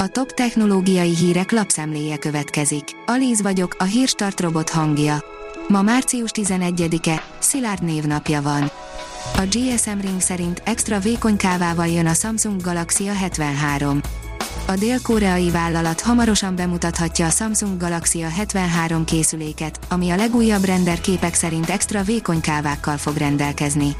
[0.00, 2.84] A top technológiai hírek lapszemléje következik.
[3.06, 5.24] Alíz vagyok, a hírstart robot hangja.
[5.68, 8.70] Ma március 11-e, Szilárd névnapja van.
[9.36, 14.04] A GSM Ring szerint extra vékony kávával jön a Samsung Galaxy A73.
[14.66, 21.34] A dél-koreai vállalat hamarosan bemutathatja a Samsung Galaxy A73 készüléket, ami a legújabb render képek
[21.34, 23.96] szerint extra vékony kávákkal fog rendelkezni.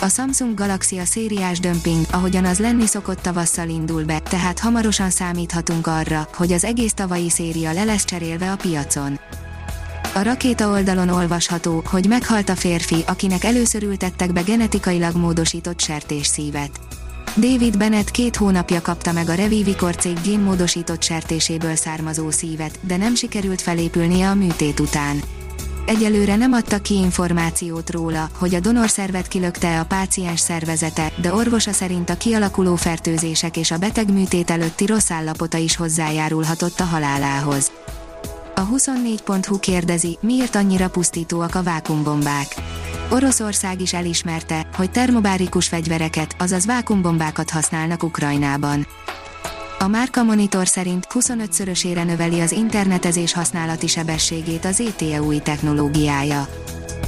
[0.00, 5.10] A Samsung Galaxy a szériás dömping, ahogyan az lenni szokott tavasszal indul be, tehát hamarosan
[5.10, 9.20] számíthatunk arra, hogy az egész tavalyi széria le lesz cserélve a piacon.
[10.14, 16.80] A rakéta oldalon olvasható, hogy meghalt a férfi, akinek először ültettek be genetikailag módosított sertésszívet.
[17.36, 23.14] David Bennett két hónapja kapta meg a Revivicor cég génmódosított sertéséből származó szívet, de nem
[23.14, 25.20] sikerült felépülnie a műtét után.
[25.88, 31.72] Egyelőre nem adta ki információt róla, hogy a donorszervet kilökte a páciens szervezete, de orvosa
[31.72, 37.72] szerint a kialakuló fertőzések és a beteg műtét előtti rossz állapota is hozzájárulhatott a halálához.
[38.54, 42.54] A 24.hu kérdezi, miért annyira pusztítóak a vákumbombák.
[43.10, 48.86] Oroszország is elismerte, hogy termobárikus fegyvereket, azaz vákumbombákat használnak Ukrajnában.
[49.80, 56.48] A Márka Monitor szerint 25-szörösére növeli az internetezés használati sebességét az ETE új technológiája.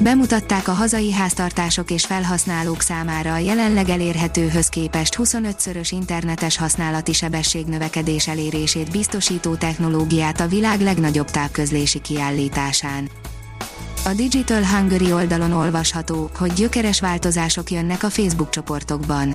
[0.00, 7.66] Bemutatták a hazai háztartások és felhasználók számára a jelenleg elérhetőhöz képest 25-szörös internetes használati sebesség
[7.66, 13.10] növekedés elérését biztosító technológiát a világ legnagyobb távközlési kiállításán.
[14.04, 19.34] A Digital Hungary oldalon olvasható, hogy gyökeres változások jönnek a Facebook csoportokban.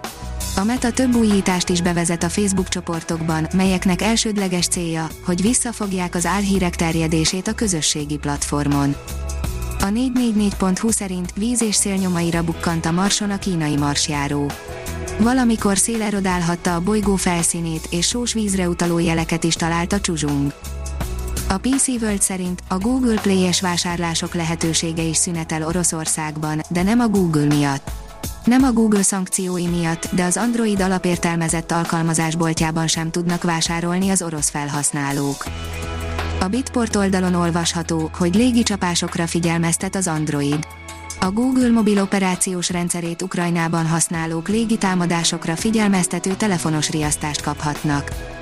[0.56, 6.26] A Meta több újítást is bevezet a Facebook csoportokban, melyeknek elsődleges célja, hogy visszafogják az
[6.26, 8.96] álhírek terjedését a közösségi platformon.
[9.80, 14.52] A 444.hu szerint víz és szélnyomaira bukkant a Marson a kínai marsjáró.
[15.20, 20.54] Valamikor szél erodálhatta a bolygó felszínét, és sós vízre utaló jeleket is talált a csuzsung.
[21.50, 27.08] A PC World szerint a Google Play-es vásárlások lehetősége is szünetel Oroszországban, de nem a
[27.08, 27.92] Google miatt.
[28.44, 34.50] Nem a Google szankciói miatt, de az Android alapértelmezett alkalmazásboltjában sem tudnak vásárolni az orosz
[34.50, 35.46] felhasználók.
[36.40, 40.68] A Bitport oldalon olvasható, hogy légicsapásokra figyelmeztet az Android.
[41.20, 48.36] A Google mobil operációs rendszerét Ukrajnában használók légitámadásokra figyelmeztető telefonos riasztást kaphatnak.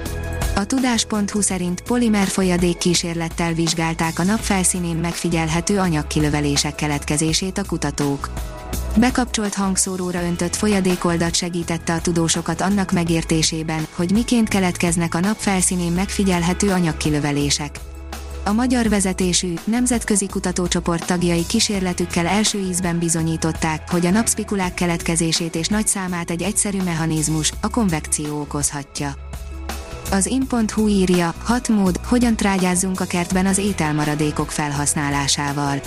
[0.56, 8.30] A tudás.hu szerint polimer folyadék kísérlettel vizsgálták a nap felszínén megfigyelhető anyagkilövelések keletkezését a kutatók.
[8.98, 15.92] Bekapcsolt hangszóróra öntött folyadékoldat segítette a tudósokat annak megértésében, hogy miként keletkeznek a nap felszínén
[15.92, 17.80] megfigyelhető anyagkilövelések.
[18.44, 25.68] A magyar vezetésű, nemzetközi kutatócsoport tagjai kísérletükkel első ízben bizonyították, hogy a napszpikulák keletkezését és
[25.68, 29.14] nagy számát egy egyszerű mechanizmus, a konvekció okozhatja.
[30.12, 35.82] Az in.hu írja, hat mód, hogyan trágyázzunk a kertben az ételmaradékok felhasználásával.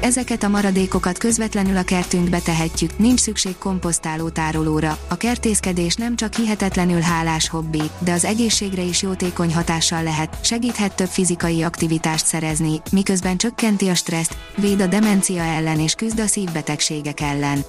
[0.00, 4.98] Ezeket a maradékokat közvetlenül a kertünkbe tehetjük, nincs szükség komposztáló tárolóra.
[5.08, 10.94] A kertészkedés nem csak hihetetlenül hálás hobbi, de az egészségre is jótékony hatással lehet, segíthet
[10.94, 16.26] több fizikai aktivitást szerezni, miközben csökkenti a stresszt, véd a demencia ellen és küzd a
[16.26, 17.64] szívbetegségek ellen.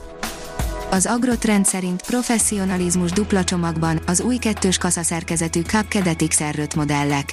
[0.94, 5.88] Az Agrotrend szerint professzionalizmus dupla csomagban az új kettős kaszaszerkezetű Cup
[6.28, 7.30] XR modellek.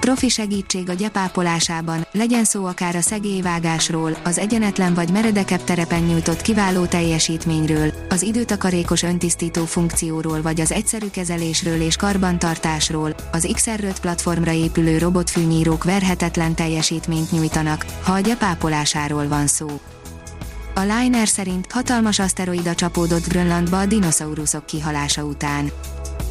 [0.00, 6.42] Profi segítség a gyepápolásában, legyen szó akár a szegélyvágásról, az egyenetlen vagy meredekebb terepen nyújtott
[6.42, 14.52] kiváló teljesítményről, az időtakarékos öntisztító funkcióról vagy az egyszerű kezelésről és karbantartásról, az XR5 platformra
[14.52, 19.80] épülő robotfűnyírók verhetetlen teljesítményt nyújtanak, ha a gyepápolásáról van szó.
[20.80, 25.70] A Liner szerint hatalmas aszteroida csapódott Grönlandba a dinoszauruszok kihalása után.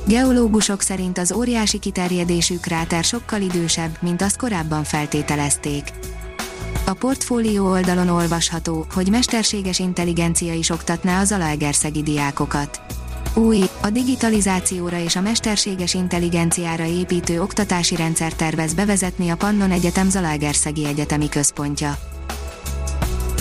[0.06, 5.84] Geológusok szerint az óriási kiterjedésű kráter sokkal idősebb, mint azt korábban feltételezték.
[6.86, 12.82] A portfólió oldalon olvasható, hogy mesterséges intelligencia is oktatná az alaegerszegi diákokat.
[13.34, 20.10] Új, a digitalizációra és a mesterséges intelligenciára építő oktatási rendszer tervez bevezetni a Pannon Egyetem
[20.10, 22.09] Zalaegerszegi Egyetemi Központja.